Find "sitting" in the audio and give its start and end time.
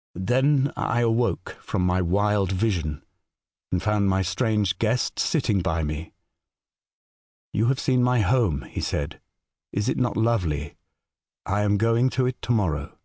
5.20-5.62